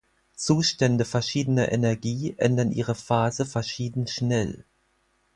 [0.33, 4.65] Zustände verschiedener Energie ändern ihre Phase verschieden schnell.